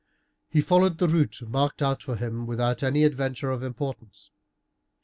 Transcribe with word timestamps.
He 0.49 0.61
followed 0.61 0.97
the 0.97 1.07
route 1.07 1.43
marked 1.47 1.79
out 1.79 2.01
for 2.01 2.15
him 2.15 2.47
without 2.47 2.81
any 2.81 3.03
adventure 3.03 3.51
of 3.51 3.61
importance. 3.61 4.31